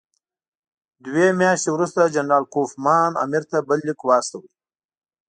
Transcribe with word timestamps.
دوه 1.05 1.25
میاشتې 1.39 1.69
وروسته 1.73 2.11
جنرال 2.15 2.43
کوفمان 2.53 3.11
امیر 3.23 3.43
ته 3.51 3.57
بل 3.67 3.79
لیک 3.87 3.99
واستاوه. 4.05 4.49